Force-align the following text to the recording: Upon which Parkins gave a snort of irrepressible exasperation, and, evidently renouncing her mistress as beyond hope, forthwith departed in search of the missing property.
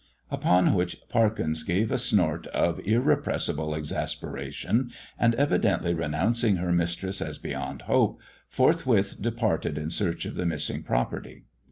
Upon 0.31 0.73
which 0.73 0.99
Parkins 1.09 1.61
gave 1.61 1.91
a 1.91 1.99
snort 1.99 2.47
of 2.47 2.79
irrepressible 2.79 3.75
exasperation, 3.75 4.89
and, 5.19 5.35
evidently 5.35 5.93
renouncing 5.93 6.55
her 6.55 6.71
mistress 6.71 7.21
as 7.21 7.37
beyond 7.37 7.83
hope, 7.83 8.19
forthwith 8.47 9.21
departed 9.21 9.77
in 9.77 9.91
search 9.91 10.25
of 10.25 10.33
the 10.33 10.45
missing 10.47 10.81
property. 10.81 11.43